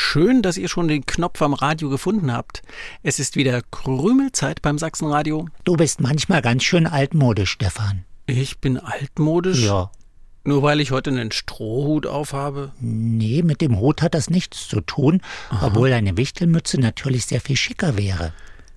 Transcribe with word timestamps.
Schön, 0.00 0.42
dass 0.42 0.56
ihr 0.56 0.68
schon 0.68 0.86
den 0.86 1.04
Knopf 1.04 1.42
am 1.42 1.54
Radio 1.54 1.90
gefunden 1.90 2.32
habt. 2.32 2.62
Es 3.02 3.18
ist 3.18 3.34
wieder 3.34 3.62
Krümelzeit 3.72 4.62
beim 4.62 4.78
Sachsenradio. 4.78 5.48
Du 5.64 5.76
bist 5.76 6.00
manchmal 6.00 6.40
ganz 6.40 6.62
schön 6.62 6.86
altmodisch, 6.86 7.50
Stefan. 7.50 8.04
Ich 8.24 8.60
bin 8.60 8.78
altmodisch? 8.78 9.64
Ja. 9.64 9.90
Nur 10.44 10.62
weil 10.62 10.80
ich 10.80 10.92
heute 10.92 11.10
einen 11.10 11.32
Strohhut 11.32 12.06
aufhabe? 12.06 12.72
Nee, 12.80 13.42
mit 13.42 13.60
dem 13.60 13.80
Hut 13.80 14.00
hat 14.00 14.14
das 14.14 14.30
nichts 14.30 14.68
zu 14.68 14.80
tun, 14.80 15.20
Aha. 15.50 15.66
obwohl 15.66 15.92
eine 15.92 16.16
Wichtelmütze 16.16 16.80
natürlich 16.80 17.26
sehr 17.26 17.40
viel 17.40 17.56
schicker 17.56 17.98
wäre. 17.98 18.32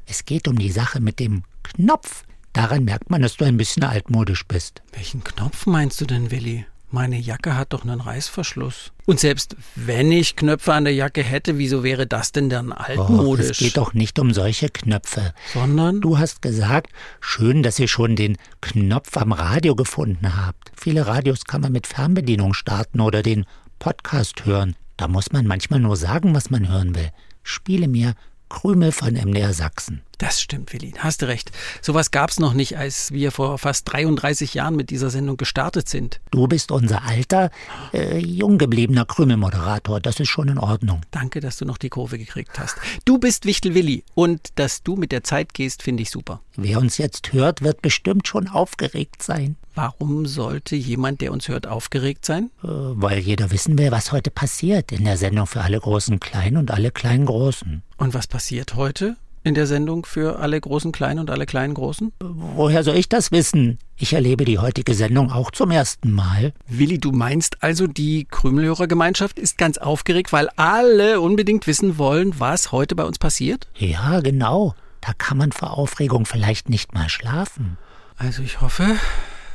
Es 0.07 0.25
geht 0.25 0.47
um 0.47 0.57
die 0.57 0.71
Sache 0.71 0.99
mit 1.01 1.19
dem 1.19 1.43
Knopf. 1.61 2.23
Daran 2.51 2.83
merkt 2.83 3.11
man, 3.11 3.21
dass 3.21 3.37
du 3.37 3.45
ein 3.45 3.57
bisschen 3.57 3.83
altmodisch 3.83 4.47
bist. 4.47 4.81
Welchen 4.91 5.23
Knopf 5.23 5.67
meinst 5.67 6.01
du 6.01 6.05
denn, 6.05 6.31
Willi? 6.31 6.65
Meine 6.93 7.17
Jacke 7.17 7.55
hat 7.55 7.71
doch 7.71 7.83
einen 7.83 8.01
Reißverschluss. 8.01 8.91
Und 9.05 9.19
selbst 9.19 9.55
wenn 9.75 10.11
ich 10.11 10.35
Knöpfe 10.35 10.73
an 10.73 10.83
der 10.83 10.93
Jacke 10.93 11.23
hätte, 11.23 11.57
wieso 11.57 11.83
wäre 11.83 12.05
das 12.05 12.33
denn 12.33 12.49
dann 12.49 12.73
altmodisch? 12.73 13.47
Oh, 13.47 13.51
es 13.51 13.57
geht 13.57 13.77
doch 13.77 13.93
nicht 13.93 14.19
um 14.19 14.33
solche 14.33 14.67
Knöpfe. 14.67 15.33
Sondern? 15.53 16.01
Du 16.01 16.17
hast 16.17 16.41
gesagt, 16.41 16.91
schön, 17.21 17.63
dass 17.63 17.79
ihr 17.79 17.87
schon 17.87 18.17
den 18.17 18.37
Knopf 18.59 19.15
am 19.15 19.31
Radio 19.31 19.73
gefunden 19.75 20.35
habt. 20.35 20.71
Viele 20.75 21.07
Radios 21.07 21.45
kann 21.45 21.61
man 21.61 21.71
mit 21.71 21.87
Fernbedienung 21.87 22.53
starten 22.53 22.99
oder 22.99 23.23
den 23.23 23.45
Podcast 23.79 24.43
hören. 24.45 24.75
Da 24.97 25.07
muss 25.07 25.31
man 25.31 25.47
manchmal 25.47 25.79
nur 25.79 25.95
sagen, 25.95 26.35
was 26.35 26.49
man 26.49 26.67
hören 26.67 26.93
will. 26.93 27.09
Spiele 27.41 27.87
mir 27.87 28.15
Krümel 28.49 28.91
von 28.91 29.13
MDR 29.13 29.53
Sachsen. 29.53 30.01
Das 30.17 30.39
stimmt, 30.41 30.71
Willi. 30.71 30.93
Hast 30.97 31.21
du 31.21 31.27
recht. 31.27 31.51
Sowas 31.81 32.11
gab's 32.11 32.39
noch 32.39 32.53
nicht, 32.53 32.77
als 32.77 33.11
wir 33.11 33.31
vor 33.31 33.57
fast 33.57 33.91
33 33.91 34.53
Jahren 34.53 34.75
mit 34.75 34.91
dieser 34.91 35.09
Sendung 35.09 35.35
gestartet 35.35 35.89
sind. 35.89 36.21
Du 36.29 36.47
bist 36.47 36.71
unser 36.71 37.03
alter, 37.03 37.49
äh, 37.93 38.19
jung 38.19 38.57
gebliebener 38.57 39.05
Krümelmoderator. 39.05 39.99
Das 39.99 40.19
ist 40.19 40.29
schon 40.29 40.47
in 40.47 40.59
Ordnung. 40.59 41.01
Danke, 41.09 41.39
dass 41.39 41.57
du 41.57 41.65
noch 41.65 41.79
die 41.79 41.89
Kurve 41.89 42.19
gekriegt 42.19 42.59
hast. 42.59 42.75
Du 43.05 43.17
bist 43.17 43.45
Wichtel 43.45 43.73
Willi 43.73 44.03
und 44.13 44.49
dass 44.55 44.83
du 44.83 44.95
mit 44.95 45.11
der 45.11 45.23
Zeit 45.23 45.53
gehst, 45.53 45.81
finde 45.81 46.03
ich 46.03 46.11
super. 46.11 46.41
Wer 46.55 46.79
uns 46.79 46.97
jetzt 46.97 47.33
hört, 47.33 47.61
wird 47.61 47.81
bestimmt 47.81 48.27
schon 48.27 48.47
aufgeregt 48.47 49.23
sein. 49.23 49.55
Warum 49.73 50.25
sollte 50.25 50.75
jemand, 50.75 51.21
der 51.21 51.31
uns 51.31 51.47
hört, 51.47 51.65
aufgeregt 51.65 52.25
sein? 52.25 52.51
Äh, 52.63 52.67
weil 52.67 53.19
jeder 53.19 53.51
wissen 53.51 53.77
will, 53.77 53.91
was 53.91 54.11
heute 54.11 54.29
passiert 54.29 54.91
in 54.91 55.05
der 55.05 55.17
Sendung 55.17 55.47
für 55.47 55.61
alle 55.61 55.79
großen 55.79 56.19
Kleinen 56.19 56.57
und 56.57 56.71
alle 56.71 56.91
kleinen 56.91 57.25
Großen. 57.25 57.81
Und 57.97 58.13
was 58.13 58.27
passiert 58.27 58.75
heute? 58.75 59.15
In 59.43 59.55
der 59.55 59.67
Sendung 59.67 60.05
für 60.05 60.39
alle 60.39 60.59
großen 60.59 60.91
Kleinen 60.91 61.19
und 61.19 61.29
alle 61.29 61.45
kleinen 61.45 61.73
Großen? 61.73 62.11
Woher 62.19 62.83
soll 62.83 62.95
ich 62.95 63.09
das 63.09 63.31
wissen? 63.31 63.79
Ich 63.97 64.13
erlebe 64.13 64.45
die 64.45 64.59
heutige 64.59 64.93
Sendung 64.93 65.31
auch 65.31 65.51
zum 65.51 65.71
ersten 65.71 66.11
Mal. 66.11 66.53
Willi, 66.67 66.99
du 66.99 67.11
meinst 67.11 67.63
also, 67.63 67.87
die 67.87 68.25
Krümelhörergemeinschaft 68.25 69.39
ist 69.39 69.57
ganz 69.57 69.77
aufgeregt, 69.77 70.33
weil 70.33 70.49
alle 70.55 71.21
unbedingt 71.21 71.67
wissen 71.67 71.97
wollen, 71.97 72.39
was 72.39 72.71
heute 72.71 72.95
bei 72.95 73.03
uns 73.03 73.19
passiert? 73.19 73.67
Ja, 73.75 74.19
genau. 74.21 74.75
Da 75.01 75.13
kann 75.13 75.37
man 75.37 75.51
vor 75.51 75.77
Aufregung 75.77 76.25
vielleicht 76.25 76.69
nicht 76.69 76.93
mal 76.93 77.09
schlafen. 77.09 77.77
Also 78.17 78.43
ich 78.43 78.61
hoffe, 78.61 78.95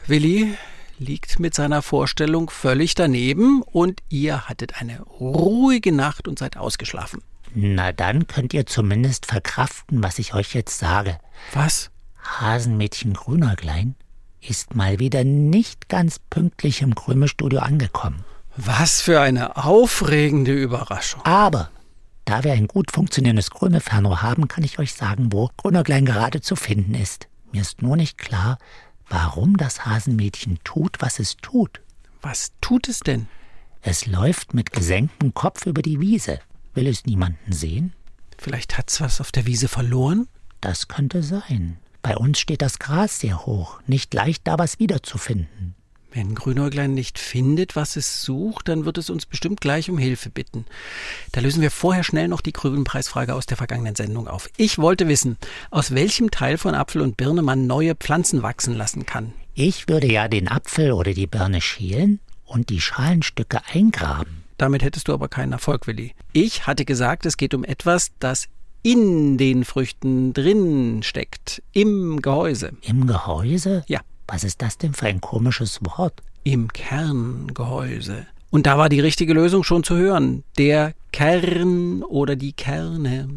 Willi 0.08 0.54
liegt 0.98 1.38
mit 1.38 1.54
seiner 1.54 1.82
Vorstellung 1.82 2.50
völlig 2.50 2.94
daneben 2.94 3.62
und 3.62 4.00
ihr 4.08 4.48
hattet 4.48 4.80
eine 4.80 5.02
ruhige 5.02 5.92
Nacht 5.92 6.26
und 6.26 6.38
seid 6.38 6.56
ausgeschlafen. 6.56 7.22
Na 7.54 7.92
dann 7.92 8.26
könnt 8.26 8.54
ihr 8.54 8.66
zumindest 8.66 9.26
verkraften, 9.26 10.02
was 10.02 10.18
ich 10.18 10.34
euch 10.34 10.54
jetzt 10.54 10.78
sage. 10.78 11.18
Was? 11.52 11.90
Hasenmädchen 12.22 13.14
Grünäuglein 13.14 13.94
ist 14.40 14.74
mal 14.74 14.98
wieder 14.98 15.24
nicht 15.24 15.88
ganz 15.88 16.18
pünktlich 16.18 16.82
im 16.82 16.94
Krümelstudio 16.94 17.60
angekommen. 17.60 18.24
Was 18.56 19.00
für 19.00 19.20
eine 19.20 19.56
aufregende 19.56 20.52
Überraschung. 20.52 21.22
Aber 21.24 21.70
da 22.24 22.42
wir 22.42 22.52
ein 22.52 22.66
gut 22.66 22.90
funktionierendes 22.90 23.50
Krümelfernrohr 23.50 24.22
haben, 24.22 24.48
kann 24.48 24.64
ich 24.64 24.78
euch 24.78 24.94
sagen, 24.94 25.32
wo 25.32 25.50
Grünäuglein 25.56 26.06
gerade 26.06 26.40
zu 26.40 26.56
finden 26.56 26.94
ist. 26.94 27.28
Mir 27.52 27.62
ist 27.62 27.82
nur 27.82 27.96
nicht 27.96 28.18
klar, 28.18 28.58
warum 29.08 29.56
das 29.56 29.86
Hasenmädchen 29.86 30.58
tut, 30.64 30.96
was 31.00 31.18
es 31.18 31.36
tut. 31.36 31.80
Was 32.22 32.52
tut 32.60 32.88
es 32.88 33.00
denn? 33.00 33.28
Es 33.82 34.06
läuft 34.06 34.54
mit 34.54 34.72
gesenktem 34.72 35.32
Kopf 35.34 35.66
über 35.66 35.82
die 35.82 36.00
Wiese. 36.00 36.40
Will 36.76 36.88
es 36.88 37.06
niemanden 37.06 37.52
sehen? 37.52 37.94
Vielleicht 38.36 38.76
hat's 38.76 39.00
was 39.00 39.22
auf 39.22 39.32
der 39.32 39.46
Wiese 39.46 39.66
verloren? 39.66 40.28
Das 40.60 40.88
könnte 40.88 41.22
sein. 41.22 41.78
Bei 42.02 42.18
uns 42.18 42.38
steht 42.38 42.60
das 42.60 42.78
Gras 42.78 43.18
sehr 43.18 43.46
hoch, 43.46 43.80
nicht 43.86 44.12
leicht 44.12 44.46
da 44.46 44.58
was 44.58 44.78
wiederzufinden. 44.78 45.74
Wenn 46.12 46.34
Grünäuglein 46.34 46.92
nicht 46.92 47.18
findet, 47.18 47.76
was 47.76 47.96
es 47.96 48.22
sucht, 48.22 48.68
dann 48.68 48.84
wird 48.84 48.98
es 48.98 49.08
uns 49.08 49.24
bestimmt 49.24 49.62
gleich 49.62 49.88
um 49.88 49.96
Hilfe 49.96 50.28
bitten. 50.28 50.66
Da 51.32 51.40
lösen 51.40 51.62
wir 51.62 51.70
vorher 51.70 52.04
schnell 52.04 52.28
noch 52.28 52.42
die 52.42 52.52
Krübenpreisfrage 52.52 53.34
aus 53.34 53.46
der 53.46 53.56
vergangenen 53.56 53.94
Sendung 53.94 54.28
auf. 54.28 54.50
Ich 54.58 54.76
wollte 54.76 55.08
wissen, 55.08 55.38
aus 55.70 55.94
welchem 55.94 56.30
Teil 56.30 56.58
von 56.58 56.74
Apfel 56.74 57.00
und 57.00 57.16
Birne 57.16 57.40
man 57.40 57.66
neue 57.66 57.94
Pflanzen 57.94 58.42
wachsen 58.42 58.74
lassen 58.74 59.06
kann. 59.06 59.32
Ich 59.54 59.88
würde 59.88 60.12
ja 60.12 60.28
den 60.28 60.48
Apfel 60.48 60.92
oder 60.92 61.14
die 61.14 61.26
Birne 61.26 61.62
schälen 61.62 62.20
und 62.44 62.68
die 62.68 62.82
Schalenstücke 62.82 63.60
eingraben. 63.72 64.45
Damit 64.58 64.82
hättest 64.82 65.08
du 65.08 65.14
aber 65.14 65.28
keinen 65.28 65.52
Erfolg, 65.52 65.86
Willi. 65.86 66.14
Ich 66.32 66.66
hatte 66.66 66.84
gesagt, 66.84 67.26
es 67.26 67.36
geht 67.36 67.54
um 67.54 67.64
etwas, 67.64 68.12
das 68.18 68.48
in 68.82 69.36
den 69.36 69.64
Früchten 69.64 70.32
drin 70.32 71.02
steckt, 71.02 71.62
im 71.72 72.22
Gehäuse. 72.22 72.72
Im 72.82 73.06
Gehäuse? 73.06 73.84
Ja. 73.88 74.00
Was 74.28 74.44
ist 74.44 74.62
das 74.62 74.78
denn 74.78 74.92
für 74.92 75.06
ein 75.06 75.20
komisches 75.20 75.80
Wort? 75.84 76.22
Im 76.42 76.72
Kerngehäuse. 76.72 78.26
Und 78.56 78.64
da 78.64 78.78
war 78.78 78.88
die 78.88 79.00
richtige 79.00 79.34
Lösung 79.34 79.64
schon 79.64 79.84
zu 79.84 79.96
hören. 79.96 80.42
Der 80.56 80.94
Kern 81.12 82.02
oder 82.02 82.36
die 82.36 82.54
Kerne. 82.54 83.28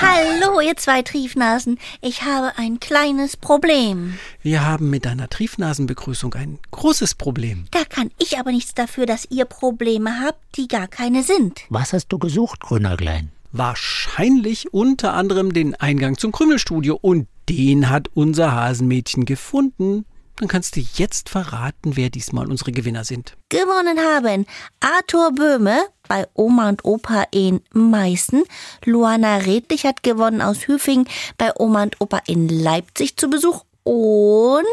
Hallo, 0.00 0.58
ihr 0.58 0.74
zwei 0.78 1.02
Triefnasen. 1.02 1.78
Ich 2.00 2.22
habe 2.22 2.52
ein 2.56 2.80
kleines 2.80 3.36
Problem. 3.36 4.14
Wir 4.40 4.64
haben 4.64 4.88
mit 4.88 5.04
deiner 5.04 5.28
Triefnasenbegrüßung 5.28 6.32
ein 6.32 6.58
großes 6.70 7.14
Problem. 7.14 7.66
Da 7.72 7.84
kann 7.84 8.10
ich 8.18 8.38
aber 8.38 8.52
nichts 8.52 8.72
dafür, 8.72 9.04
dass 9.04 9.28
ihr 9.28 9.44
Probleme 9.44 10.18
habt, 10.24 10.40
die 10.56 10.66
gar 10.66 10.88
keine 10.88 11.22
sind. 11.22 11.64
Was 11.68 11.92
hast 11.92 12.08
du 12.08 12.18
gesucht, 12.18 12.60
Grünerglein? 12.60 13.32
Wahrscheinlich 13.52 14.72
unter 14.72 15.12
anderem 15.12 15.52
den 15.52 15.74
Eingang 15.74 16.16
zum 16.16 16.32
Krümelstudio. 16.32 16.98
Und 16.98 17.28
den 17.50 17.90
hat 17.90 18.08
unser 18.14 18.52
Hasenmädchen 18.52 19.26
gefunden. 19.26 20.06
Dann 20.36 20.48
kannst 20.48 20.76
du 20.76 20.80
jetzt 20.94 21.30
verraten, 21.30 21.96
wer 21.96 22.10
diesmal 22.10 22.50
unsere 22.50 22.72
Gewinner 22.72 23.04
sind. 23.04 23.36
Gewonnen 23.48 23.98
haben 23.98 24.46
Arthur 24.80 25.32
Böhme 25.32 25.78
bei 26.08 26.26
Oma 26.34 26.68
und 26.68 26.84
Opa 26.84 27.24
in 27.30 27.62
Meißen. 27.72 28.44
Luana 28.84 29.38
Redlich 29.38 29.86
hat 29.86 30.02
gewonnen 30.02 30.42
aus 30.42 30.68
Hüfing 30.68 31.08
bei 31.38 31.52
Oma 31.58 31.84
und 31.84 32.00
Opa 32.00 32.20
in 32.26 32.48
Leipzig 32.48 33.16
zu 33.16 33.30
Besuch. 33.30 33.64
Und 33.82 34.66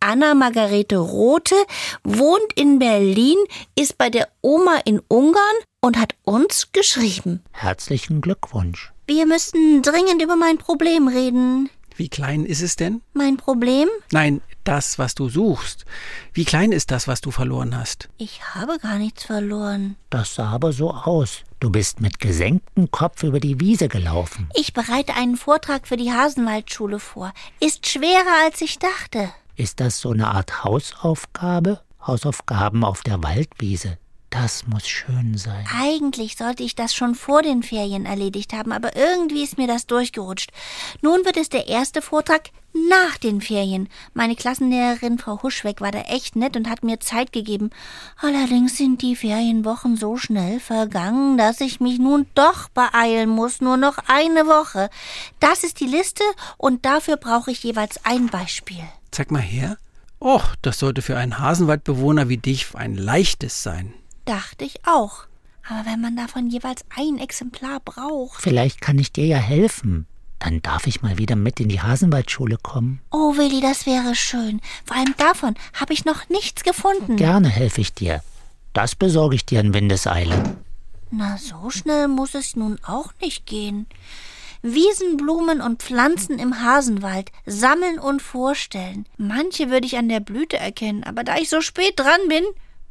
Anna 0.00 0.34
Margarete 0.34 0.98
Rote 0.98 1.54
wohnt 2.04 2.52
in 2.54 2.78
Berlin, 2.78 3.38
ist 3.74 3.96
bei 3.96 4.10
der 4.10 4.28
Oma 4.42 4.80
in 4.84 5.00
Ungarn 5.08 5.56
und 5.80 5.98
hat 5.98 6.14
uns 6.24 6.72
geschrieben. 6.72 7.42
Herzlichen 7.52 8.20
Glückwunsch. 8.20 8.92
Wir 9.06 9.24
müssen 9.26 9.82
dringend 9.82 10.20
über 10.20 10.36
mein 10.36 10.58
Problem 10.58 11.08
reden. 11.08 11.70
Wie 11.96 12.08
klein 12.08 12.44
ist 12.44 12.60
es 12.60 12.76
denn? 12.76 13.00
Mein 13.14 13.36
Problem? 13.36 13.88
Nein, 14.12 14.42
das, 14.68 14.98
was 14.98 15.14
du 15.14 15.28
suchst. 15.28 15.84
Wie 16.32 16.44
klein 16.44 16.72
ist 16.72 16.90
das, 16.90 17.08
was 17.08 17.20
du 17.20 17.30
verloren 17.30 17.76
hast? 17.76 18.08
Ich 18.18 18.42
habe 18.54 18.78
gar 18.78 18.98
nichts 18.98 19.24
verloren. 19.24 19.96
Das 20.10 20.34
sah 20.34 20.50
aber 20.50 20.72
so 20.72 20.92
aus. 20.92 21.42
Du 21.60 21.70
bist 21.70 22.00
mit 22.00 22.20
gesenktem 22.20 22.90
Kopf 22.90 23.22
über 23.22 23.40
die 23.40 23.60
Wiese 23.60 23.88
gelaufen. 23.88 24.48
Ich 24.54 24.72
bereite 24.72 25.14
einen 25.14 25.36
Vortrag 25.36 25.86
für 25.86 25.96
die 25.96 26.12
Hasenwaldschule 26.12 26.98
vor. 26.98 27.32
Ist 27.60 27.88
schwerer, 27.88 28.44
als 28.44 28.60
ich 28.60 28.78
dachte. 28.78 29.30
Ist 29.54 29.80
das 29.80 30.00
so 30.00 30.10
eine 30.10 30.28
Art 30.28 30.64
Hausaufgabe? 30.64 31.80
Hausaufgaben 32.06 32.84
auf 32.84 33.02
der 33.02 33.22
Waldwiese. 33.22 33.98
Das 34.30 34.66
muss 34.66 34.86
schön 34.86 35.38
sein. 35.38 35.64
Eigentlich 35.74 36.36
sollte 36.36 36.62
ich 36.62 36.74
das 36.74 36.94
schon 36.94 37.14
vor 37.14 37.42
den 37.42 37.62
Ferien 37.62 38.06
erledigt 38.06 38.52
haben, 38.52 38.72
aber 38.72 38.96
irgendwie 38.96 39.42
ist 39.42 39.56
mir 39.56 39.66
das 39.66 39.86
durchgerutscht. 39.86 40.50
Nun 41.00 41.24
wird 41.24 41.36
es 41.36 41.48
der 41.48 41.68
erste 41.68 42.02
Vortrag 42.02 42.50
nach 42.90 43.16
den 43.18 43.40
Ferien. 43.40 43.88
Meine 44.14 44.36
Klassenlehrerin 44.36 45.18
Frau 45.18 45.42
Huschweg 45.42 45.80
war 45.80 45.92
da 45.92 46.00
echt 46.00 46.36
nett 46.36 46.56
und 46.56 46.68
hat 46.68 46.82
mir 46.82 47.00
Zeit 47.00 47.32
gegeben. 47.32 47.70
Allerdings 48.20 48.76
sind 48.76 49.00
die 49.00 49.16
Ferienwochen 49.16 49.96
so 49.96 50.16
schnell 50.16 50.60
vergangen, 50.60 51.38
dass 51.38 51.60
ich 51.60 51.80
mich 51.80 51.98
nun 51.98 52.26
doch 52.34 52.68
beeilen 52.70 53.30
muss. 53.30 53.60
Nur 53.60 53.76
noch 53.76 53.98
eine 54.08 54.46
Woche. 54.46 54.90
Das 55.40 55.64
ist 55.64 55.80
die 55.80 55.86
Liste 55.86 56.24
und 56.58 56.84
dafür 56.84 57.16
brauche 57.16 57.50
ich 57.50 57.62
jeweils 57.62 58.04
ein 58.04 58.26
Beispiel. 58.26 58.84
Zeig 59.10 59.30
mal 59.30 59.40
her. 59.40 59.78
Och, 60.20 60.56
das 60.62 60.78
sollte 60.78 61.02
für 61.02 61.16
einen 61.16 61.38
Hasenwaldbewohner 61.38 62.28
wie 62.28 62.38
dich 62.38 62.74
ein 62.74 62.96
leichtes 62.96 63.62
sein. 63.62 63.94
Dachte 64.26 64.64
ich 64.64 64.86
auch. 64.86 65.24
Aber 65.68 65.86
wenn 65.86 66.00
man 66.00 66.16
davon 66.16 66.48
jeweils 66.48 66.84
ein 66.94 67.18
Exemplar 67.18 67.80
braucht. 67.80 68.40
Vielleicht 68.42 68.80
kann 68.80 68.98
ich 68.98 69.12
dir 69.12 69.26
ja 69.26 69.38
helfen. 69.38 70.06
Dann 70.38 70.60
darf 70.62 70.86
ich 70.86 71.02
mal 71.02 71.16
wieder 71.18 71.34
mit 71.34 71.58
in 71.60 71.68
die 71.68 71.80
Hasenwaldschule 71.80 72.58
kommen. 72.62 73.00
Oh, 73.10 73.36
Willi, 73.36 73.60
das 73.60 73.86
wäre 73.86 74.14
schön. 74.14 74.60
Vor 74.84 74.96
allem 74.96 75.14
davon 75.16 75.54
habe 75.72 75.92
ich 75.92 76.04
noch 76.04 76.28
nichts 76.28 76.62
gefunden. 76.62 77.16
Gerne 77.16 77.48
helfe 77.48 77.80
ich 77.80 77.94
dir. 77.94 78.22
Das 78.74 78.94
besorge 78.94 79.36
ich 79.36 79.46
dir 79.46 79.60
in 79.60 79.72
Windeseile. 79.72 80.56
Na, 81.10 81.38
so 81.38 81.70
schnell 81.70 82.08
muss 82.08 82.34
es 82.34 82.56
nun 82.56 82.78
auch 82.84 83.12
nicht 83.20 83.46
gehen. 83.46 83.86
Wiesenblumen 84.62 85.60
und 85.60 85.82
Pflanzen 85.82 86.38
im 86.38 86.60
Hasenwald 86.60 87.30
sammeln 87.46 87.98
und 87.98 88.20
vorstellen. 88.20 89.06
Manche 89.16 89.70
würde 89.70 89.86
ich 89.86 89.96
an 89.96 90.08
der 90.08 90.20
Blüte 90.20 90.58
erkennen, 90.58 91.04
aber 91.04 91.24
da 91.24 91.36
ich 91.36 91.48
so 91.48 91.60
spät 91.60 91.98
dran 91.98 92.20
bin, 92.28 92.44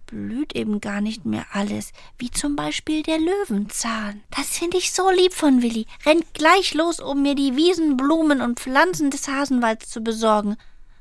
blüht 0.06 0.56
eben 0.56 0.81
gar 0.81 1.02
nicht 1.02 1.25
mehr 1.25 1.46
alles, 1.52 1.92
wie 2.18 2.31
zum 2.31 2.56
Beispiel 2.56 3.04
der 3.04 3.19
Löwenzahn. 3.19 4.22
Das 4.36 4.57
finde 4.57 4.78
ich 4.78 4.92
so 4.92 5.10
lieb 5.10 5.34
von 5.34 5.62
Willi. 5.62 5.86
Rennt 6.06 6.34
gleich 6.34 6.74
los, 6.74 7.00
um 7.00 7.22
mir 7.22 7.36
die 7.36 7.56
Wiesenblumen 7.56 8.42
und 8.42 8.60
Pflanzen 8.60 9.12
des 9.12 9.28
Hasenwalds 9.28 9.90
zu 9.90 10.02
besorgen. 10.02 10.57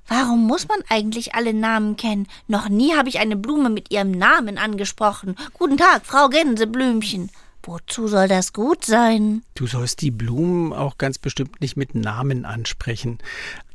Warum 0.07 0.47
muss 0.47 0.69
man 0.69 0.81
eigentlich 0.89 1.35
alle 1.35 1.55
Namen 1.55 1.97
kennen? 1.97 2.29
Noch 2.47 2.69
nie 2.69 2.95
habe 2.95 3.09
ich 3.09 3.19
eine 3.19 3.37
Blume 3.37 3.71
mit 3.71 3.91
ihrem 3.91 4.11
Namen 4.11 4.59
angesprochen. 4.59 5.37
Guten 5.55 5.79
Tag, 5.79 6.05
Frau 6.05 6.29
Gänseblümchen. 6.29 7.31
Wozu 7.63 8.09
soll 8.09 8.29
das 8.29 8.53
gut 8.53 8.85
sein? 8.85 9.43
Du 9.55 9.67
sollst 9.67 10.03
die 10.03 10.11
Blumen 10.11 10.75
auch 10.75 10.99
ganz 10.99 11.17
bestimmt 11.17 11.63
nicht 11.63 11.79
mit 11.79 11.95
Namen 11.95 12.45
ansprechen. 12.45 13.19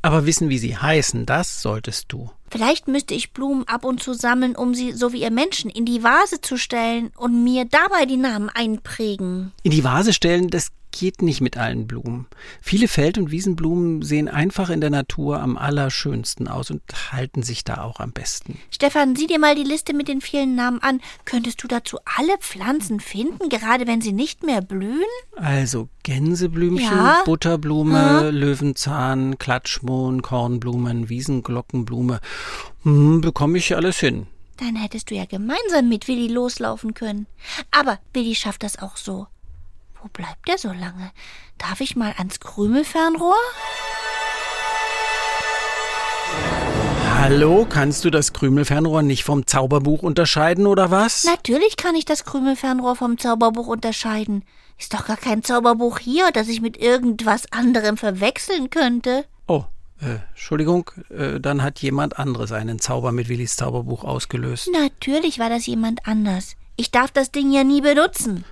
Aber 0.02 0.26
wissen, 0.26 0.48
wie 0.48 0.58
sie 0.58 0.76
heißen, 0.76 1.26
das 1.26 1.60
solltest 1.60 2.12
du. 2.12 2.30
Vielleicht 2.50 2.88
müsste 2.88 3.14
ich 3.14 3.32
Blumen 3.32 3.66
ab 3.68 3.84
und 3.84 4.02
zu 4.02 4.12
sammeln, 4.12 4.56
um 4.56 4.74
sie, 4.74 4.92
so 4.92 5.12
wie 5.12 5.22
ihr 5.22 5.30
Menschen, 5.30 5.70
in 5.70 5.84
die 5.84 6.02
Vase 6.02 6.40
zu 6.40 6.56
stellen 6.56 7.12
und 7.16 7.44
mir 7.44 7.64
dabei 7.64 8.06
die 8.06 8.16
Namen 8.16 8.48
einprägen. 8.48 9.52
In 9.62 9.70
die 9.70 9.84
Vase 9.84 10.12
stellen, 10.12 10.48
das 10.48 10.72
geht 10.92 11.22
nicht 11.22 11.40
mit 11.40 11.56
allen 11.56 11.86
Blumen. 11.86 12.26
Viele 12.60 12.88
Feld- 12.88 13.18
und 13.18 13.30
Wiesenblumen 13.30 14.02
sehen 14.02 14.28
einfach 14.28 14.70
in 14.70 14.80
der 14.80 14.90
Natur 14.90 15.40
am 15.40 15.56
allerschönsten 15.56 16.48
aus 16.48 16.70
und 16.70 16.82
halten 17.12 17.42
sich 17.42 17.64
da 17.64 17.82
auch 17.82 18.00
am 18.00 18.12
besten. 18.12 18.58
Stefan, 18.70 19.16
sieh 19.16 19.26
dir 19.26 19.38
mal 19.38 19.54
die 19.54 19.62
Liste 19.64 19.94
mit 19.94 20.08
den 20.08 20.20
vielen 20.20 20.54
Namen 20.54 20.82
an. 20.82 21.00
Könntest 21.24 21.62
du 21.62 21.68
dazu 21.68 21.98
alle 22.04 22.36
Pflanzen 22.38 23.00
finden, 23.00 23.48
gerade 23.48 23.86
wenn 23.86 24.00
sie 24.00 24.12
nicht 24.12 24.42
mehr 24.42 24.60
blühen? 24.62 25.00
Also 25.36 25.88
Gänseblümchen, 26.02 26.84
Ja? 26.96 27.22
Butterblume, 27.24 28.20
Hm? 28.28 28.34
Löwenzahn, 28.34 29.38
Klatschmohn, 29.38 30.22
Kornblumen, 30.22 31.08
Wiesenglockenblume. 31.08 32.20
Hm, 32.82 33.20
bekomme 33.20 33.58
ich 33.58 33.74
alles 33.76 33.98
hin. 34.00 34.26
Dann 34.58 34.76
hättest 34.76 35.10
du 35.10 35.14
ja 35.14 35.24
gemeinsam 35.24 35.88
mit 35.88 36.06
Willi 36.06 36.28
loslaufen 36.28 36.92
können. 36.92 37.26
Aber 37.70 37.98
Willi 38.12 38.34
schafft 38.34 38.62
das 38.62 38.78
auch 38.78 38.96
so. 38.98 39.26
Wo 40.02 40.08
bleibt 40.08 40.48
er 40.48 40.56
so 40.56 40.68
lange? 40.68 41.10
Darf 41.58 41.80
ich 41.80 41.94
mal 41.94 42.14
ans 42.16 42.40
Krümelfernrohr? 42.40 43.34
Hallo, 47.18 47.66
kannst 47.68 48.06
du 48.06 48.10
das 48.10 48.32
Krümelfernrohr 48.32 49.02
nicht 49.02 49.24
vom 49.24 49.46
Zauberbuch 49.46 50.02
unterscheiden 50.02 50.66
oder 50.66 50.90
was? 50.90 51.24
Natürlich 51.24 51.76
kann 51.76 51.94
ich 51.94 52.06
das 52.06 52.24
Krümelfernrohr 52.24 52.96
vom 52.96 53.18
Zauberbuch 53.18 53.66
unterscheiden. 53.66 54.42
Ist 54.78 54.94
doch 54.94 55.06
gar 55.06 55.18
kein 55.18 55.42
Zauberbuch 55.42 55.98
hier, 55.98 56.30
das 56.32 56.48
ich 56.48 56.62
mit 56.62 56.78
irgendwas 56.78 57.52
anderem 57.52 57.98
verwechseln 57.98 58.70
könnte. 58.70 59.26
Oh, 59.46 59.64
äh, 60.00 60.16
Entschuldigung, 60.30 60.90
äh, 61.10 61.40
dann 61.40 61.62
hat 61.62 61.80
jemand 61.80 62.18
anderes 62.18 62.52
einen 62.52 62.78
Zauber 62.78 63.12
mit 63.12 63.28
Willis 63.28 63.56
Zauberbuch 63.56 64.04
ausgelöst. 64.04 64.70
Natürlich 64.72 65.38
war 65.38 65.50
das 65.50 65.66
jemand 65.66 66.06
anders. 66.06 66.56
Ich 66.76 66.90
darf 66.90 67.10
das 67.10 67.30
Ding 67.32 67.52
ja 67.52 67.64
nie 67.64 67.82
benutzen. 67.82 68.46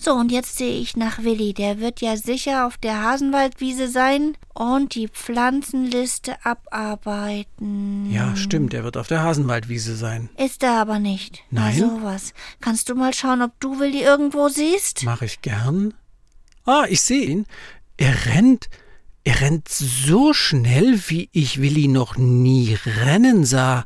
So, 0.00 0.12
und 0.12 0.30
jetzt 0.30 0.56
sehe 0.56 0.80
ich 0.80 0.96
nach 0.96 1.24
Willi. 1.24 1.52
Der 1.52 1.80
wird 1.80 2.00
ja 2.00 2.16
sicher 2.16 2.66
auf 2.66 2.78
der 2.78 3.02
Hasenwaldwiese 3.02 3.88
sein 3.88 4.36
und 4.54 4.94
die 4.94 5.08
Pflanzenliste 5.08 6.36
abarbeiten. 6.44 8.08
Ja, 8.12 8.36
stimmt, 8.36 8.74
er 8.74 8.84
wird 8.84 8.96
auf 8.96 9.08
der 9.08 9.24
Hasenwaldwiese 9.24 9.96
sein. 9.96 10.30
Ist 10.36 10.62
er 10.62 10.74
aber 10.74 11.00
nicht. 11.00 11.40
Nein? 11.50 11.76
Na 11.80 11.88
sowas. 11.88 12.32
Kannst 12.60 12.88
du 12.88 12.94
mal 12.94 13.12
schauen, 13.12 13.42
ob 13.42 13.58
du 13.58 13.80
Willi 13.80 14.02
irgendwo 14.02 14.48
siehst? 14.48 15.02
Mache 15.02 15.24
ich 15.24 15.42
gern. 15.42 15.94
Ah, 16.64 16.84
ich 16.88 17.00
sehe 17.00 17.26
ihn. 17.26 17.46
Er 17.96 18.26
rennt. 18.26 18.68
Er 19.24 19.40
rennt 19.40 19.68
so 19.68 20.32
schnell, 20.32 21.00
wie 21.08 21.28
ich 21.32 21.60
Willi 21.60 21.88
noch 21.88 22.16
nie 22.16 22.78
rennen 23.04 23.44
sah. 23.44 23.84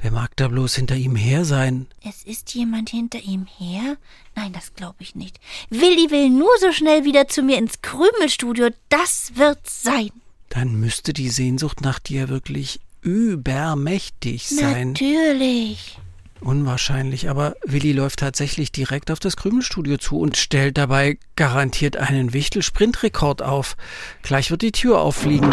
Wer 0.00 0.10
mag 0.10 0.36
da 0.36 0.48
bloß 0.48 0.76
hinter 0.76 0.96
ihm 0.96 1.16
her 1.16 1.44
sein? 1.44 1.86
Es 2.04 2.22
ist 2.22 2.54
jemand 2.54 2.90
hinter 2.90 3.18
ihm 3.18 3.46
her? 3.58 3.96
Nein, 4.34 4.52
das 4.52 4.74
glaube 4.74 4.96
ich 4.98 5.14
nicht. 5.14 5.40
Willi 5.70 6.10
will 6.10 6.30
nur 6.30 6.50
so 6.60 6.72
schnell 6.72 7.04
wieder 7.04 7.28
zu 7.28 7.42
mir 7.42 7.58
ins 7.58 7.80
Krümelstudio. 7.80 8.68
Das 8.88 9.32
wird 9.34 9.68
sein. 9.68 10.10
Dann 10.50 10.74
müsste 10.78 11.12
die 11.12 11.30
Sehnsucht 11.30 11.80
nach 11.80 11.98
dir 11.98 12.28
wirklich 12.28 12.80
übermächtig 13.00 14.48
sein. 14.48 14.88
Natürlich. 14.92 15.98
Unwahrscheinlich, 16.40 17.30
aber 17.30 17.56
Willi 17.64 17.92
läuft 17.92 18.18
tatsächlich 18.18 18.70
direkt 18.70 19.10
auf 19.10 19.18
das 19.18 19.36
Krümelstudio 19.36 19.96
zu 19.96 20.18
und 20.18 20.36
stellt 20.36 20.76
dabei 20.76 21.18
garantiert 21.34 21.96
einen 21.96 22.34
Wichtel-Sprintrekord 22.34 23.40
auf. 23.40 23.76
Gleich 24.22 24.50
wird 24.50 24.62
die 24.62 24.72
Tür 24.72 25.00
auffliegen. 25.00 25.50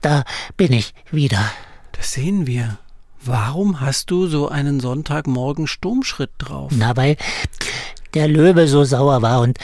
Da 0.00 0.24
bin 0.56 0.72
ich 0.72 0.92
wieder. 1.12 1.52
Das 1.92 2.12
sehen 2.12 2.46
wir. 2.46 2.78
Warum 3.24 3.80
hast 3.80 4.10
du 4.10 4.26
so 4.26 4.48
einen 4.48 4.80
Sonntagmorgen 4.80 5.66
Sturmschritt 5.66 6.30
drauf? 6.38 6.72
Na, 6.74 6.96
weil 6.96 7.16
der 8.14 8.26
Löwe 8.28 8.66
so 8.66 8.84
sauer 8.84 9.22
war 9.22 9.40
und 9.40 9.58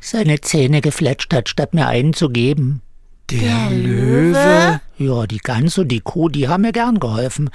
seine 0.00 0.40
Zähne 0.40 0.80
gefletscht 0.80 1.32
hat, 1.34 1.48
statt 1.48 1.74
mir 1.74 1.86
einen 1.86 2.14
zu 2.14 2.30
geben. 2.30 2.80
Der, 3.30 3.70
Löwe? 3.70 4.80
Ja, 4.98 5.26
die 5.26 5.38
Gans 5.38 5.78
und 5.78 5.88
die 5.88 6.00
Kuh, 6.00 6.28
die 6.28 6.48
haben 6.48 6.62
mir 6.62 6.72
gern 6.72 7.00
geholfen. 7.00 7.50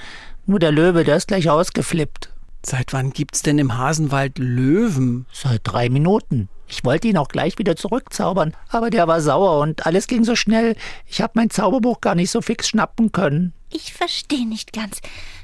Nur 0.46 0.58
der 0.58 0.72
Löwe, 0.72 1.04
der 1.04 1.16
ist 1.16 1.28
gleich 1.28 1.50
ausgeflippt. 1.50 2.30
Seit 2.64 2.92
wann 2.92 3.10
gibt's 3.10 3.42
denn 3.42 3.58
im 3.58 3.76
Hasenwald 3.76 4.38
Löwen? 4.38 5.26
Seit 5.32 5.60
drei 5.64 5.88
Minuten. 5.88 6.48
Ich 6.66 6.84
wollte 6.84 7.08
ihn 7.08 7.16
auch 7.16 7.28
gleich 7.28 7.58
wieder 7.58 7.76
zurückzaubern, 7.76 8.54
aber 8.68 8.90
der 8.90 9.08
war 9.08 9.20
sauer 9.20 9.60
und 9.60 9.86
alles 9.86 10.06
ging 10.06 10.24
so 10.24 10.36
schnell. 10.36 10.76
Ich 11.06 11.20
habe 11.20 11.32
mein 11.36 11.50
Zauberbuch 11.50 12.00
gar 12.00 12.14
nicht 12.14 12.30
so 12.30 12.42
fix 12.42 12.68
schnappen 12.68 13.12
können. 13.12 13.52
Ich 13.70 13.92
verstehe 13.92 14.46
nicht 14.46 14.72
ganz. 14.72 15.00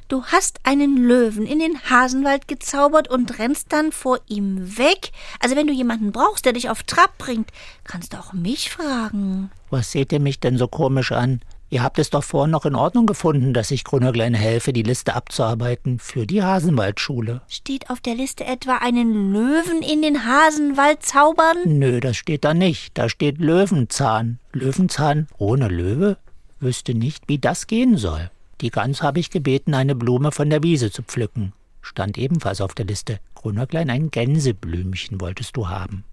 Du 0.09 0.25
hast 0.25 0.61
einen 0.65 0.97
Löwen 0.97 1.47
in 1.47 1.59
den 1.59 1.81
Hasenwald 1.89 2.47
gezaubert 2.47 3.09
und 3.09 3.39
rennst 3.39 3.73
dann 3.73 3.91
vor 3.91 4.19
ihm 4.27 4.79
weg? 4.79 5.13
Also 5.41 5.57
wenn 5.57 5.67
du 5.67 5.73
jemanden 5.73 6.13
brauchst, 6.13 6.45
der 6.45 6.53
dich 6.53 6.69
auf 6.69 6.83
Trab 6.83 7.17
bringt, 7.19 7.51
kannst 7.85 8.13
du 8.13 8.19
auch 8.19 8.33
mich 8.33 8.71
fragen. 8.71 9.51
Was 9.71 9.93
seht 9.93 10.13
ihr 10.13 10.21
mich 10.21 10.41
denn 10.41 10.59
so 10.59 10.69
komisch 10.69 11.13
an? 11.13 11.41
Ihr 11.71 11.83
habt 11.83 11.99
es 11.99 12.11
doch 12.11 12.23
vorhin 12.23 12.53
noch 12.53 12.67
in 12.67 12.77
Ordnung 12.77 13.07
gefunden, 13.07 13.53
dass 13.53 13.71
ich 13.71 13.83
Grünerglein 13.83 14.35
helfe, 14.35 14.73
die 14.73 14.83
Liste 14.83 15.15
abzuarbeiten 15.15 15.99
für 15.99 16.27
die 16.27 16.43
Hasenwaldschule. 16.43 17.43
Steht 17.49 17.91
auf 17.91 18.01
der 18.01 18.15
Liste 18.15 18.45
etwa 18.45 18.77
einen 18.77 19.33
Löwen 19.33 19.83
in 19.83 20.03
den 20.03 20.25
Hasenwald 20.25 21.03
zaubern? 21.03 21.57
Nö, 21.65 21.99
das 22.01 22.17
steht 22.17 22.45
da 22.45 22.55
nicht. 22.55 22.97
Da 22.97 23.09
steht 23.09 23.39
Löwenzahn. 23.39 24.39
Löwenzahn 24.53 25.27
ohne 25.39 25.69
Löwe? 25.69 26.19
Wüsste 26.61 26.95
nicht, 26.95 27.25
wie 27.29 27.39
das 27.39 27.67
gehen 27.67 27.97
soll. 27.97 28.31
Die 28.61 28.71
Gans 28.71 29.03
habe 29.03 29.21
ich 29.21 29.31
gebeten, 29.31 29.75
eine 29.75 29.95
Blume 29.95 30.33
von 30.33 30.51
der 30.51 30.63
Wiese 30.63 30.91
zu 30.91 31.03
pflücken. 31.03 31.53
Stand 31.83 32.17
ebenfalls 32.17 32.61
auf 32.61 32.75
der 32.75 32.87
Liste. 32.87 33.21
Grünerglein, 33.35 33.91
ein 33.91 34.11
Gänseblümchen 34.11 35.21
wolltest 35.21 35.57
du 35.57 35.69
haben. 35.69 36.05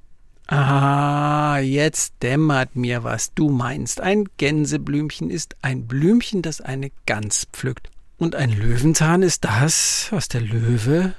Ah, 0.47 1.59
jetzt 1.59 2.15
dämmert 2.21 2.75
mir, 2.75 3.05
was 3.05 3.33
du 3.33 3.49
meinst. 3.49 4.01
Ein 4.01 4.25
Gänseblümchen 4.35 5.29
ist 5.29 5.55
ein 5.61 5.87
Blümchen, 5.87 6.41
das 6.41 6.59
eine 6.59 6.91
Gans 7.05 7.47
pflückt. 7.53 7.89
Und 8.17 8.35
ein 8.35 8.51
Löwenzahn 8.51 9.21
ist 9.21 9.45
das, 9.45 10.07
was 10.11 10.27
der 10.27 10.41
Löwe 10.41 11.13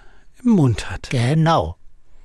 im 0.44 0.50
Mund 0.50 0.90
hat. 0.90 1.08
Genau. 1.10 1.76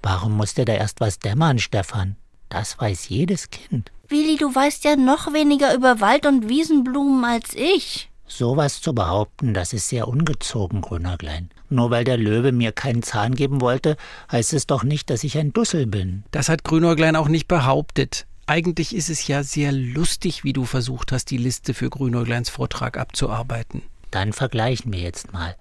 Warum 0.04 0.36
muss 0.36 0.54
dir 0.54 0.66
da 0.66 0.74
erst 0.74 1.00
was 1.00 1.20
dämmern, 1.20 1.60
Stefan? 1.60 2.18
Das 2.50 2.78
weiß 2.78 3.10
jedes 3.10 3.50
Kind. 3.52 3.92
Willi, 4.10 4.38
du 4.38 4.54
weißt 4.54 4.86
ja 4.86 4.96
noch 4.96 5.34
weniger 5.34 5.74
über 5.76 6.00
Wald- 6.00 6.26
und 6.26 6.48
Wiesenblumen 6.48 7.26
als 7.26 7.54
ich. 7.56 8.10
Sowas 8.26 8.82
zu 8.82 8.94
behaupten, 8.94 9.54
das 9.54 9.74
ist 9.74 9.90
sehr 9.90 10.08
ungezogen, 10.08 10.82
Grünerglein. 10.82 11.50
Nur 11.70 11.92
weil 11.92 12.04
der 12.04 12.18
Löwe 12.18 12.52
mir 12.52 12.72
keinen 12.72 13.04
Zahn 13.04 13.36
geben 13.36 13.60
wollte, 13.60 13.98
heißt 14.32 14.54
es 14.54 14.68
doch 14.68 14.84
nicht, 14.84 15.10
dass 15.10 15.24
ich 15.24 15.38
ein 15.38 15.52
Dussel 15.52 15.88
bin. 15.88 16.24
Das 16.32 16.48
hat 16.48 16.64
Grünäuglein 16.64 17.16
auch 17.16 17.28
nicht 17.28 17.48
behauptet. 17.48 18.26
Eigentlich 18.46 18.96
ist 18.96 19.10
es 19.10 19.28
ja 19.28 19.44
sehr 19.44 19.74
lustig, 19.74 20.46
wie 20.46 20.54
du 20.54 20.64
versucht 20.64 21.12
hast, 21.12 21.30
die 21.32 21.38
Liste 21.38 21.74
für 21.74 21.90
Grünäugleins 21.90 22.50
Vortrag 22.50 22.98
abzuarbeiten. 22.98 23.82
Dann 24.12 24.32
vergleichen 24.32 24.94
wir 24.94 25.02
jetzt 25.02 25.34
mal. 25.34 25.56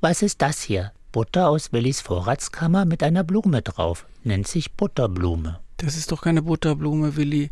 Was 0.00 0.22
ist 0.22 0.40
das 0.42 0.62
hier? 0.62 0.92
Butter 1.10 1.48
aus 1.48 1.72
Willis 1.72 2.00
Vorratskammer 2.00 2.84
mit 2.84 3.02
einer 3.02 3.24
Blume 3.24 3.62
drauf. 3.62 4.06
Nennt 4.22 4.46
sich 4.46 4.72
Butterblume. 4.72 5.58
Das 5.82 5.96
ist 5.96 6.12
doch 6.12 6.20
keine 6.20 6.42
Butterblume, 6.42 7.16
Willi. 7.16 7.50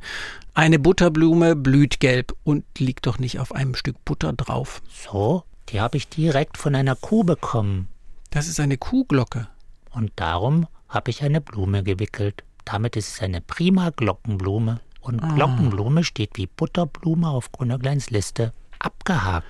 Eine 0.52 0.78
Butterblume 0.78 1.56
blüht 1.56 1.98
gelb 1.98 2.34
und 2.44 2.64
liegt 2.76 3.06
doch 3.06 3.18
nicht 3.18 3.38
auf 3.38 3.54
einem 3.54 3.74
Stück 3.74 4.04
Butter 4.04 4.34
drauf. 4.34 4.82
So? 4.90 5.44
Die 5.70 5.80
habe 5.80 5.96
ich 5.96 6.08
direkt 6.08 6.58
von 6.58 6.74
einer 6.74 6.94
Kuh 6.94 7.24
bekommen. 7.24 7.88
Das 8.30 8.46
ist 8.46 8.60
eine 8.60 8.76
Kuhglocke. 8.76 9.48
Und 9.90 10.12
darum 10.16 10.66
habe 10.90 11.10
ich 11.10 11.22
eine 11.22 11.40
Blume 11.40 11.82
gewickelt. 11.82 12.44
Damit 12.66 12.96
ist 12.96 13.08
es 13.14 13.22
eine 13.22 13.40
prima 13.40 13.90
Glockenblume. 13.90 14.80
Und 15.00 15.22
Ah. 15.22 15.32
Glockenblume 15.34 16.04
steht 16.04 16.32
wie 16.34 16.46
Butterblume 16.48 17.28
auf 17.30 17.50
Grünergleins 17.52 18.10
Liste. 18.10 18.52
Abgehakt. 18.78 19.46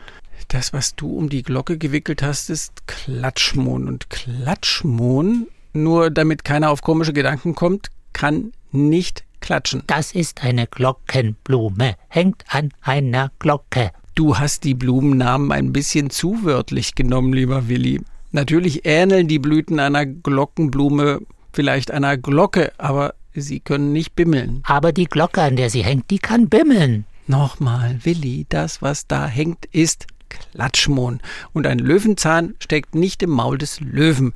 Das, 0.48 0.72
was 0.72 0.94
du 0.94 1.16
um 1.16 1.28
die 1.28 1.42
Glocke 1.42 1.78
gewickelt 1.78 2.22
hast, 2.22 2.48
ist 2.48 2.86
Klatschmohn. 2.86 3.88
Und 3.88 4.08
Klatschmohn, 4.08 5.48
nur 5.72 6.10
damit 6.10 6.44
keiner 6.44 6.70
auf 6.70 6.82
komische 6.82 7.12
Gedanken 7.12 7.56
kommt, 7.56 7.88
kann 8.12 8.52
nicht 8.72 9.24
klatschen. 9.40 9.82
Das 9.86 10.12
ist 10.12 10.42
eine 10.42 10.66
Glockenblume. 10.66 11.94
Hängt 12.08 12.44
an 12.48 12.70
einer 12.82 13.30
Glocke. 13.38 13.92
Du 14.14 14.38
hast 14.38 14.64
die 14.64 14.74
Blumennamen 14.74 15.52
ein 15.52 15.72
bisschen 15.72 16.10
zu 16.10 16.44
wörtlich 16.44 16.94
genommen, 16.94 17.32
lieber 17.32 17.68
Willi. 17.68 18.00
Natürlich 18.32 18.84
ähneln 18.84 19.28
die 19.28 19.38
Blüten 19.38 19.80
einer 19.80 20.04
Glockenblume 20.04 21.20
vielleicht 21.52 21.90
einer 21.90 22.16
Glocke, 22.16 22.72
aber 22.78 23.14
sie 23.32 23.60
können 23.60 23.92
nicht 23.92 24.14
bimmeln. 24.14 24.62
Aber 24.64 24.92
die 24.92 25.06
Glocke, 25.06 25.42
an 25.42 25.56
der 25.56 25.70
sie 25.70 25.84
hängt, 25.84 26.10
die 26.10 26.18
kann 26.18 26.48
bimmeln. 26.48 27.04
Nochmal, 27.26 27.98
Willi, 28.02 28.46
das, 28.48 28.82
was 28.82 29.06
da 29.06 29.26
hängt, 29.26 29.66
ist 29.66 30.06
Klatschmohn. 30.28 31.20
Und 31.52 31.66
ein 31.66 31.78
Löwenzahn 31.78 32.54
steckt 32.60 32.94
nicht 32.94 33.22
im 33.22 33.30
Maul 33.30 33.58
des 33.58 33.80
Löwen. 33.80 34.34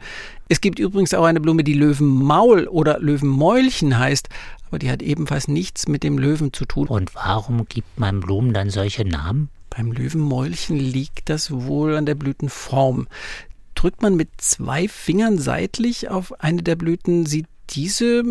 Es 0.49 0.61
gibt 0.61 0.79
übrigens 0.79 1.15
auch 1.15 1.25
eine 1.25 1.41
Blume, 1.41 1.65
die 1.65 1.75
Löwenmaul 1.75 2.67
oder 2.67 2.99
Löwenmäulchen 2.99 3.99
heißt, 3.99 4.29
aber 4.69 4.79
die 4.79 4.91
hat 4.91 5.03
ebenfalls 5.03 5.49
nichts 5.49 5.89
mit 5.89 6.03
dem 6.03 6.19
Löwen 6.19 6.53
zu 6.53 6.65
tun. 6.65 6.89
Und 6.89 7.15
warum 7.15 7.67
gibt 7.69 7.99
man 7.99 8.21
Blumen 8.21 8.53
dann 8.53 8.71
solche 8.71 9.05
Namen? 9.05 9.49
Beim 9.71 9.93
Löwenmäulchen 9.93 10.77
liegt 10.77 11.31
das 11.31 11.51
wohl 11.51 11.97
an 11.97 12.05
der 12.05 12.15
Blütenform. 12.15 13.09
Drückt 13.75 14.03
man 14.03 14.17
mit 14.17 14.29
zwei 14.37 14.89
Fingern 14.89 15.39
seitlich 15.39 16.11
auf 16.11 16.41
eine 16.41 16.63
der 16.63 16.77
Blüten, 16.77 17.25
sieht 17.25 17.47
diese 17.71 18.23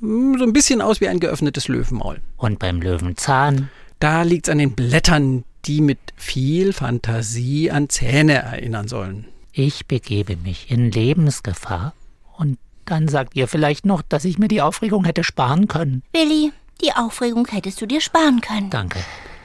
hm, 0.00 0.38
so 0.38 0.44
ein 0.44 0.52
bisschen 0.52 0.80
aus 0.80 1.00
wie 1.00 1.08
ein 1.08 1.20
geöffnetes 1.20 1.68
Löwenmaul. 1.68 2.20
Und 2.36 2.58
beim 2.58 2.80
Löwenzahn? 2.80 3.68
Da 3.98 4.22
liegt's 4.22 4.48
an 4.48 4.58
den 4.58 4.72
Blättern, 4.72 5.44
die 5.66 5.80
mit 5.80 5.98
viel 6.16 6.72
Fantasie 6.72 7.70
an 7.70 7.88
Zähne 7.88 8.34
erinnern 8.34 8.88
sollen. 8.88 9.26
Ich 9.52 9.86
begebe 9.86 10.36
mich 10.36 10.70
in 10.70 10.90
Lebensgefahr. 10.90 11.94
Und 12.36 12.58
dann 12.84 13.08
sagt 13.08 13.36
ihr 13.36 13.48
vielleicht 13.48 13.86
noch, 13.86 14.02
dass 14.02 14.24
ich 14.24 14.38
mir 14.38 14.48
die 14.48 14.62
Aufregung 14.62 15.04
hätte 15.04 15.24
sparen 15.24 15.66
können. 15.66 16.02
Willi, 16.12 16.52
die 16.82 16.92
Aufregung 16.92 17.46
hättest 17.46 17.80
du 17.80 17.86
dir 17.86 18.00
sparen 18.00 18.40
können. 18.40 18.70
Danke. 18.70 19.00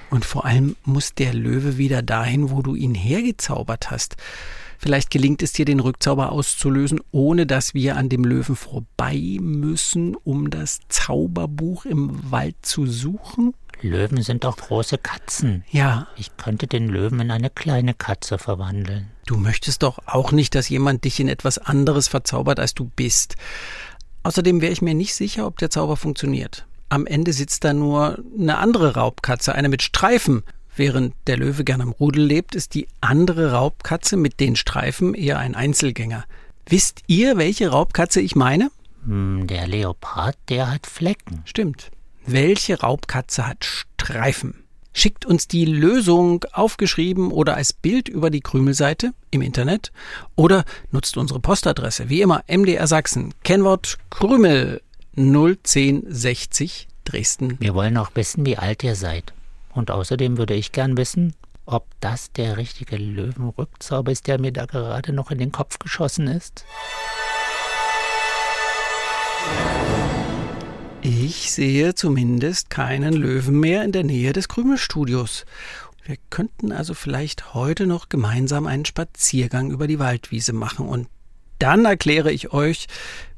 Und 0.10 0.26
vor 0.26 0.46
allem 0.46 0.76
muss 0.84 1.16
der 1.16 1.34
Löwe 1.34 1.78
wieder 1.78 2.02
dahin, 2.02 2.52
wo 2.52 2.62
du 2.62 2.76
ihn 2.76 2.94
hergezaubert 2.94 3.90
hast. 3.90 4.18
Vielleicht 4.78 5.12
gelingt 5.12 5.44
es 5.44 5.54
dir, 5.54 5.64
den 5.64 5.80
Rückzauber 5.80 6.32
auszulösen, 6.32 7.00
ohne 7.12 7.46
dass 7.46 7.74
wir 7.74 7.98
an 7.98 8.10
dem 8.10 8.26
Löwen 8.26 8.56
vorbei 8.56 9.38
müssen, 9.40 10.16
um 10.16 10.50
das 10.50 10.80
Zauberbuch 10.90 11.86
im 11.86 12.32
Wald 12.32 12.56
zu 12.64 12.88
suchen? 12.88 13.54
Löwen 13.82 14.22
sind 14.22 14.44
doch 14.44 14.58
große 14.58 14.98
Katzen. 14.98 15.64
Ja, 15.72 16.08
Ich 16.18 16.36
könnte 16.38 16.68
den 16.68 16.88
Löwen 16.88 17.20
in 17.20 17.32
eine 17.32 17.50
kleine 17.50 17.94
Katze 17.94 18.38
verwandeln. 18.38 19.08
du 19.26 19.38
möchtest 19.38 19.84
doch 19.84 20.00
auch 20.06 20.32
nicht, 20.32 20.56
dass 20.56 20.70
jemand 20.70 21.04
dich 21.06 21.20
in 21.20 21.28
etwas 21.30 21.58
anderes 21.58 22.08
verzaubert, 22.08 22.60
als 22.60 22.74
du 22.74 22.86
bist. 22.96 23.36
Außerdem 24.24 24.62
wäre 24.62 24.74
ich 24.74 24.82
mir 24.82 24.94
nicht 24.94 25.16
sicher, 25.16 25.48
ob 25.48 25.58
der 25.58 25.70
Zauber 25.70 25.98
funktioniert. 25.98 26.66
Am 26.90 27.06
Ende 27.08 27.32
sitzt 27.34 27.64
da 27.64 27.74
nur 27.74 28.20
eine 28.38 28.58
andere 28.58 28.94
Raubkatze, 28.96 29.56
eine 29.56 29.70
mit 29.70 29.82
Streifen. 29.82 30.44
Während 30.76 31.14
der 31.28 31.38
Löwe 31.38 31.64
gern 31.64 31.82
im 31.82 31.90
Rudel 31.92 32.24
lebt, 32.26 32.54
ist 32.56 32.74
die 32.76 32.88
andere 33.02 33.52
Raubkatze 33.54 34.18
mit 34.18 34.40
den 34.40 34.56
Streifen 34.56 35.14
eher 35.14 35.40
ein 35.40 35.56
Einzelgänger. 35.56 36.26
Wisst 36.68 37.02
ihr, 37.08 37.38
welche 37.38 37.70
Raubkatze 37.70 38.22
ich 38.22 38.36
meine? 38.36 38.70
Hm, 39.06 39.48
der 39.48 39.68
Leopard, 39.68 40.38
der 40.50 40.70
hat 40.72 40.86
Flecken. 40.86 41.42
Stimmt. 41.46 41.92
Welche 42.34 42.80
Raubkatze 42.80 43.46
hat 43.46 43.66
Streifen? 43.66 44.64
Schickt 44.94 45.26
uns 45.26 45.50
die 45.50 45.66
Lösung 45.66 46.46
aufgeschrieben 46.54 47.30
oder 47.30 47.58
als 47.58 47.74
Bild 47.74 48.08
über 48.08 48.30
die 48.30 48.40
Krümelseite 48.40 49.12
im 49.32 49.42
Internet 49.42 49.92
oder 50.38 50.64
nutzt 50.92 51.18
unsere 51.18 51.42
Postadresse. 51.42 52.08
Wie 52.08 52.22
immer 52.22 52.42
MDR 52.48 52.88
Sachsen. 52.88 53.34
Kennwort 53.44 53.98
Krümel 54.10 54.82
01060 55.18 56.88
Dresden. 57.04 57.58
Wir 57.60 57.76
wollen 57.76 57.98
auch 57.98 58.12
wissen, 58.16 58.46
wie 58.46 58.58
alt 58.58 58.82
ihr 58.86 58.96
seid. 58.96 59.34
Und 59.74 59.92
außerdem 59.92 60.38
würde 60.38 60.54
ich 60.54 60.72
gern 60.72 60.96
wissen, 60.96 61.34
ob 61.66 61.86
das 62.00 62.32
der 62.32 62.56
richtige 62.56 62.96
Löwenrückzauber 62.96 64.10
ist, 64.10 64.28
der 64.28 64.40
mir 64.40 64.54
da 64.54 64.68
gerade 64.68 65.12
noch 65.12 65.32
in 65.32 65.38
den 65.38 65.52
Kopf 65.52 65.80
geschossen 65.80 66.28
ist. 66.28 66.64
Ich 71.04 71.52
sehe 71.52 71.96
zumindest 71.96 72.70
keinen 72.70 73.14
Löwen 73.14 73.60
mehr 73.60 73.84
in 73.84 73.92
der 73.92 74.04
Nähe 74.04 74.34
des 74.34 74.48
Krümelstudios. 74.48 75.46
Wir 76.06 76.18
könnten 76.30 76.72
also 76.72 76.94
vielleicht 76.94 77.56
heute 77.56 77.88
noch 77.88 78.08
gemeinsam 78.08 78.68
einen 78.68 78.86
Spaziergang 78.86 79.72
über 79.72 79.88
die 79.88 79.98
Waldwiese 79.98 80.54
machen 80.54 80.88
und 80.88 81.08
dann 81.58 81.86
erkläre 81.86 82.32
ich 82.32 82.54
euch, 82.54 82.88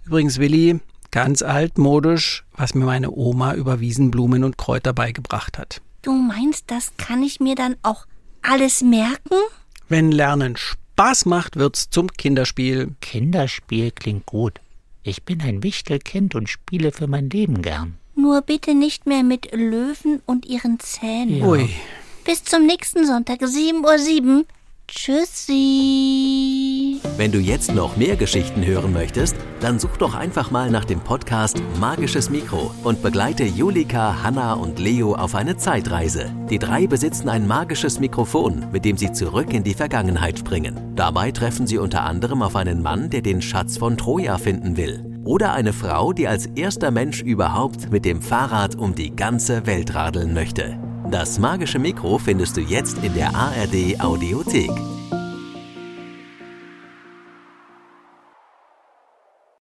übrigens 0.06 0.40
Willi, 0.40 0.82
ganz 1.12 1.42
altmodisch, 1.42 2.44
was 2.54 2.74
mir 2.74 2.86
meine 2.86 3.12
Oma 3.12 3.54
über 3.54 3.80
Wiesenblumen 3.80 4.44
und 4.44 4.58
Kräuter 4.58 4.92
beigebracht 4.92 5.58
hat. 5.58 5.82
Du 6.02 6.12
meinst, 6.12 6.66
das 6.68 6.92
kann 6.98 7.24
ich 7.24 7.40
mir 7.40 7.56
dann 7.56 7.78
auch 7.82 8.08
alles 8.42 8.82
merken? 8.82 9.38
Wenn 9.88 10.12
Lernen 10.12 10.58
Spaß 10.58 11.26
macht, 11.28 11.56
wird's 11.56 11.90
zum 11.90 12.08
Kinderspiel. 12.12 12.96
Kinderspiel 13.00 13.92
klingt 13.92 14.26
gut. 14.26 14.60
Ich 15.04 15.24
bin 15.24 15.42
ein 15.42 15.64
Wichtelkind 15.64 16.34
und 16.34 16.50
spiele 16.50 16.94
für 16.94 17.08
mein 17.08 17.30
Leben 17.30 17.62
gern. 17.62 17.98
Nur 18.16 18.42
bitte 18.42 18.74
nicht 18.74 19.06
mehr 19.06 19.24
mit 19.24 19.52
Löwen 19.52 20.22
und 20.26 20.46
ihren 20.46 20.80
Zähnen. 20.80 21.44
Ui. 21.44 21.70
Bis 22.24 22.44
zum 22.46 22.66
nächsten 22.66 23.06
Sonntag, 23.06 23.42
7.07 23.42 24.38
Uhr. 24.38 24.46
Tschüssi. 24.88 26.34
Wenn 27.18 27.32
du 27.32 27.40
jetzt 27.40 27.74
noch 27.74 27.96
mehr 27.98 28.16
Geschichten 28.16 28.66
hören 28.66 28.92
möchtest, 28.94 29.36
dann 29.60 29.80
such 29.80 29.98
doch 29.98 30.14
einfach 30.14 30.52
mal 30.52 30.70
nach 30.70 30.86
dem 30.86 31.00
Podcast 31.00 31.62
Magisches 31.80 32.30
Mikro 32.30 32.74
und 32.84 33.02
begleite 33.02 33.44
Julika, 33.44 34.24
Hanna 34.24 34.54
und 34.54 34.80
Leo 34.80 35.16
auf 35.16 35.36
eine 35.36 35.58
Zeitreise. 35.58 36.32
Die 36.50 36.60
drei 36.60 36.88
besitzen 36.88 37.30
ein 37.30 37.48
magisches 37.48 38.00
Mikrofon, 38.00 38.66
mit 38.72 38.84
dem 38.86 38.98
sie 38.98 39.12
zurück 39.12 39.54
in 39.54 39.64
die 39.64 39.74
Vergangenheit 39.74 40.40
springen. 40.40 40.94
Dabei 40.96 41.32
treffen 41.32 41.66
sie 41.66 41.78
unter 41.78 42.04
anderem 42.04 42.42
auf 42.42 42.56
einen 42.56 42.82
Mann, 42.82 43.10
der 43.10 43.22
den 43.22 43.42
Schatz 43.42 43.78
von 43.78 43.98
Troja 43.98 44.38
finden 44.38 44.76
will. 44.78 45.06
Oder 45.24 45.54
eine 45.54 45.72
Frau, 45.72 46.12
die 46.12 46.28
als 46.28 46.48
erster 46.48 46.92
Mensch 46.92 47.22
überhaupt 47.22 47.90
mit 47.92 48.04
dem 48.04 48.22
Fahrrad 48.22 48.76
um 48.76 48.94
die 48.94 49.16
ganze 49.16 49.66
Welt 49.66 49.96
radeln 49.96 50.34
möchte. 50.34 50.78
Das 51.14 51.38
magische 51.38 51.78
Mikro 51.78 52.18
findest 52.18 52.58
du 52.58 52.62
jetzt 52.62 52.98
in 53.04 53.14
der 53.14 53.36
ARD 53.36 54.00
Audiothek. 54.00 54.72